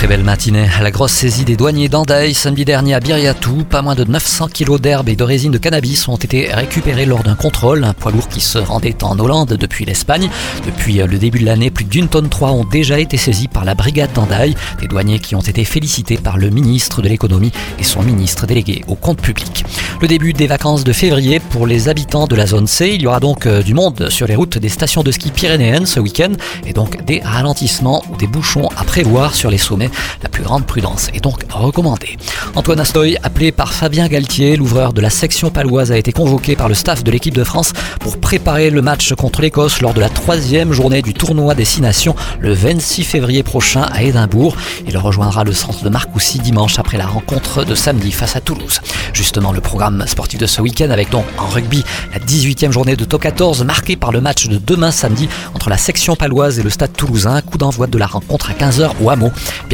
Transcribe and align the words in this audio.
Très 0.00 0.08
belle 0.08 0.24
matinée. 0.24 0.66
La 0.80 0.90
grosse 0.90 1.12
saisie 1.12 1.44
des 1.44 1.56
douaniers 1.56 1.90
d'Andaï 1.90 2.32
samedi 2.32 2.64
dernier 2.64 2.94
à 2.94 3.00
Biriatou. 3.00 3.64
Pas 3.68 3.82
moins 3.82 3.94
de 3.94 4.04
900 4.04 4.48
kilos 4.48 4.80
d'herbe 4.80 5.10
et 5.10 5.14
de 5.14 5.22
résine 5.22 5.52
de 5.52 5.58
cannabis 5.58 6.08
ont 6.08 6.16
été 6.16 6.50
récupérés 6.50 7.04
lors 7.04 7.22
d'un 7.22 7.34
contrôle. 7.34 7.84
Un 7.84 7.92
poids 7.92 8.10
lourd 8.10 8.26
qui 8.28 8.40
se 8.40 8.56
rendait 8.56 9.04
en 9.04 9.18
Hollande 9.18 9.58
depuis 9.60 9.84
l'Espagne. 9.84 10.30
Depuis 10.64 10.94
le 10.94 11.18
début 11.18 11.40
de 11.40 11.44
l'année, 11.44 11.70
plus 11.70 11.84
d'une 11.84 12.08
tonne 12.08 12.30
3 12.30 12.52
ont 12.52 12.64
déjà 12.64 12.98
été 12.98 13.18
saisis 13.18 13.46
par 13.46 13.66
la 13.66 13.74
brigade 13.74 14.10
d'Andaï. 14.14 14.54
Des 14.80 14.88
douaniers 14.88 15.18
qui 15.18 15.34
ont 15.34 15.42
été 15.42 15.66
félicités 15.66 16.16
par 16.16 16.38
le 16.38 16.48
ministre 16.48 17.02
de 17.02 17.08
l'économie 17.10 17.52
et 17.78 17.84
son 17.84 18.02
ministre 18.02 18.46
délégué 18.46 18.82
au 18.88 18.94
compte 18.94 19.20
public. 19.20 19.66
Le 20.00 20.08
début 20.08 20.32
des 20.32 20.46
vacances 20.46 20.82
de 20.82 20.94
février 20.94 21.40
pour 21.40 21.66
les 21.66 21.90
habitants 21.90 22.26
de 22.26 22.36
la 22.36 22.46
zone 22.46 22.68
C. 22.68 22.92
Il 22.94 23.02
y 23.02 23.06
aura 23.06 23.20
donc 23.20 23.44
euh, 23.44 23.62
du 23.62 23.74
monde 23.74 24.08
sur 24.08 24.26
les 24.26 24.34
routes 24.34 24.56
des 24.56 24.70
stations 24.70 25.02
de 25.02 25.12
ski 25.12 25.30
pyrénéennes 25.30 25.84
ce 25.84 26.00
week-end 26.00 26.32
et 26.64 26.72
donc 26.72 27.04
des 27.04 27.20
ralentissements 27.22 28.02
ou 28.10 28.16
des 28.16 28.26
bouchons 28.26 28.70
à 28.78 28.84
prévoir 28.84 29.34
sur 29.34 29.50
les 29.50 29.58
sommets 29.58 29.89
la 30.22 30.28
plus 30.28 30.42
grande 30.42 30.66
prudence 30.66 31.08
est 31.14 31.20
donc 31.20 31.44
recommandée. 31.50 32.16
Antoine 32.54 32.80
Astoy, 32.80 33.16
appelé 33.22 33.52
par 33.52 33.72
Fabien 33.72 34.08
Galtier, 34.08 34.56
l'ouvreur 34.56 34.92
de 34.92 35.00
la 35.00 35.10
section 35.10 35.50
paloise, 35.50 35.92
a 35.92 35.98
été 35.98 36.12
convoqué 36.12 36.56
par 36.56 36.68
le 36.68 36.74
staff 36.74 37.04
de 37.04 37.10
l'équipe 37.10 37.34
de 37.34 37.44
France 37.44 37.72
pour 38.00 38.18
préparer 38.18 38.70
le 38.70 38.82
match 38.82 39.14
contre 39.14 39.42
l'Écosse 39.42 39.80
lors 39.80 39.94
de 39.94 40.00
la 40.00 40.08
troisième 40.08 40.72
journée 40.72 41.02
du 41.02 41.14
tournoi 41.14 41.54
des 41.54 41.64
Six 41.64 41.80
Nations 41.80 42.14
le 42.40 42.52
26 42.52 43.04
février 43.04 43.42
prochain 43.42 43.82
à 43.82 44.02
Édimbourg. 44.02 44.56
Il 44.86 44.96
rejoindra 44.98 45.44
le 45.44 45.52
centre 45.52 45.82
de 45.82 45.88
Marcoussis 45.88 46.38
dimanche 46.38 46.78
après 46.78 46.98
la 46.98 47.06
rencontre 47.06 47.64
de 47.64 47.74
samedi 47.74 48.12
face 48.12 48.36
à 48.36 48.40
Toulouse. 48.40 48.80
Justement, 49.12 49.52
le 49.52 49.60
programme 49.60 50.04
sportif 50.06 50.38
de 50.38 50.46
ce 50.46 50.60
week-end 50.60 50.90
avec 50.90 51.10
donc 51.10 51.24
en 51.38 51.46
rugby 51.46 51.84
la 52.12 52.18
18e 52.18 52.70
journée 52.70 52.96
de 52.96 53.04
top 53.04 53.22
14 53.22 53.64
marquée 53.64 53.96
par 53.96 54.12
le 54.12 54.20
match 54.20 54.48
de 54.48 54.56
demain 54.56 54.90
samedi 54.90 55.28
entre 55.54 55.70
la 55.70 55.78
section 55.78 56.16
paloise 56.16 56.58
et 56.58 56.62
le 56.62 56.70
stade 56.70 56.92
toulousain. 56.92 57.40
Coup 57.42 57.58
d'envoi 57.58 57.86
de 57.86 57.98
la 57.98 58.06
rencontre 58.06 58.50
à 58.50 58.54
15h 58.54 58.90
au 59.02 59.10
hameau. 59.10 59.30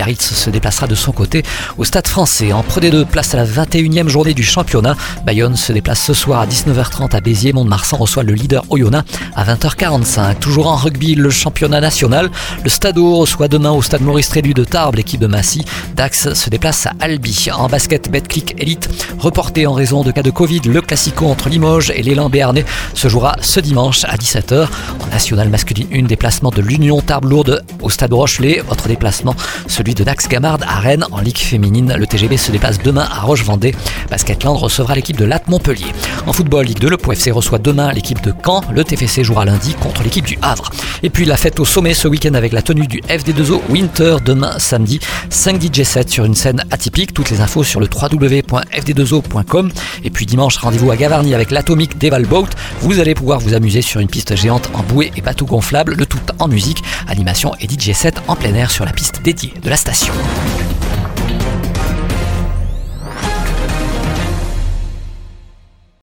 Biarritz 0.07 0.35
se 0.35 0.51
déplacera 0.51 0.87
de 0.87 0.95
son 0.95 1.11
côté 1.11 1.43
au 1.79 1.85
stade 1.85 2.07
français. 2.07 2.53
En 2.53 2.63
Pro 2.63 2.81
D2, 2.81 3.05
place 3.07 3.35
à 3.35 3.39
la 3.39 3.45
21e 3.45 4.07
journée 4.09 4.35
du 4.35 4.45
championnat. 4.45 4.95
Bayonne 5.25 5.57
se 5.57 5.73
déplace 5.73 6.01
ce 6.01 6.15
soir 6.15 6.43
à 6.43 6.47
19h30 6.47 7.17
à 7.17 7.21
Béziers. 7.21 7.53
Mont-de-Marsan 7.53 7.97
reçoit 7.97 8.23
le 8.23 8.33
leader 8.33 8.65
Oyonnax 8.71 9.11
à 9.35 9.45
20h45. 9.45 10.39
Toujours 10.39 10.69
en 10.69 10.77
rugby, 10.77 11.17
le 11.17 11.31
championnat 11.31 11.81
national. 11.81 12.31
Le 12.63 12.71
Stade 12.71 12.99
reçoit 12.99 13.49
demain 13.49 13.73
au 13.73 13.83
stade 13.83 14.03
Maurice 14.03 14.29
Trélu 14.29 14.55
de 14.55 14.63
Tarbes 14.63 14.95
l'équipe 14.95 15.21
de 15.21 15.27
Massy. 15.27 15.65
Dax 15.97 16.35
se 16.35 16.51
déplace 16.51 16.87
à 16.87 16.93
Albi. 17.01 17.49
En 17.53 17.67
basket, 17.69 18.09
Betclic 18.09 18.55
Elite 18.59 18.89
reporté 19.27 19.67
en 19.67 19.73
raison 19.73 20.05
de 20.05 20.13
cas 20.13 20.23
de 20.23 20.31
Covid. 20.31 20.61
Le 20.69 20.81
Classico 20.81 21.27
entre 21.27 21.49
Limoges 21.49 21.91
et 21.91 22.01
l'élan 22.01 22.31
béarnais 22.31 22.65
se 22.95 23.09
jouera 23.09 23.35
ce 23.41 23.59
dimanche 23.59 24.05
à 24.05 24.15
17h. 24.15 24.69
En 25.01 25.07
national 25.09 25.49
masculine, 25.49 25.89
une 25.91 26.07
déplacement 26.07 26.51
de 26.51 26.63
l'Union 26.63 27.01
Tarbes 27.01 27.25
Lourde 27.25 27.65
au 27.83 27.91
stade 27.91 28.13
Rochelet. 28.13 28.63
Autre 28.71 28.87
déplacement, 28.87 29.35
celui 29.67 29.95
de 29.95 30.05
Dax 30.05 30.29
Gamard 30.29 30.59
à 30.63 30.79
Rennes 30.79 31.05
en 31.11 31.21
Ligue 31.21 31.39
féminine. 31.39 31.97
Le 31.99 32.07
TGB 32.07 32.37
se 32.37 32.53
déplace 32.53 32.79
demain 32.79 33.05
à 33.11 33.23
Roche-Vendée. 33.23 33.75
Basketland 34.11 34.57
recevra 34.57 34.95
l'équipe 34.95 35.17
de 35.17 35.25
Latte 35.25 35.49
Montpellier. 35.49 35.93
En 36.29 36.33
football, 36.33 36.65
Ligue 36.65 36.79
2, 36.79 36.91
le 36.91 36.97
POFC 36.97 37.33
reçoit 37.33 37.59
demain 37.59 37.91
l'équipe 37.93 38.23
de 38.23 38.33
Caen. 38.45 38.61
Le 38.73 38.85
TFC 38.85 39.25
jouera 39.25 39.45
lundi 39.45 39.75
contre 39.75 40.05
l'équipe 40.05 40.25
du 40.25 40.39
Havre. 40.41 40.71
Et 41.03 41.11
puis 41.11 41.25
la 41.25 41.37
fête 41.37 41.59
au 41.59 41.65
sommet 41.65 41.95
ce 41.95 42.07
week-end 42.07 42.35
avec 42.35 42.53
la 42.53 42.63
tenue 42.63 42.87
du 42.87 43.01
FD2O 43.01 43.63
Winter 43.71 44.19
demain 44.25 44.61
samedi. 44.61 45.01
5 45.31 45.61
DJ 45.61 45.83
7 45.83 46.11
sur 46.11 46.25
une 46.25 46.37
scène 46.37 46.63
atypique. 46.71 47.13
Toutes 47.13 47.31
les 47.31 47.41
infos 47.41 47.65
sur 47.65 47.81
le 47.81 47.89
www.fd2o.com. 49.17 49.71
Et 50.05 50.11
puis 50.11 50.27
dimanche, 50.27 50.57
rendez-vous 50.57 50.91
à 50.91 50.97
Gavarnie 50.97 51.35
avec 51.35 51.51
l'Atomic 51.51 51.99
Deval 51.99 52.27
Boat. 52.27 52.49
Vous 52.81 53.01
allez 53.01 53.15
pouvoir 53.15 53.41
vous 53.41 53.55
amuser 53.55 53.83
sur 53.83 54.01
une 54.01 54.09
piste 54.09 54.37
géante 54.37 54.71
en 54.75 54.83
bouée 54.83 55.13
et 55.17 55.21
bateau 55.21 55.47
gonflable, 55.47 55.95
le 55.95 56.07
tout 56.07 56.21
en 56.39 56.49
musique, 56.49 56.83
animation 57.09 57.53
et 57.61 57.67
DJ 57.69 57.93
7 57.93 58.23
en 58.29 58.37
plein 58.37 58.55
air 58.55 58.71
sur 58.71 58.85
la 58.85 58.93
piste 58.93 59.23
dédiée 59.23 59.55
de 59.63 59.71
la 59.71 59.77
station. 59.77 60.13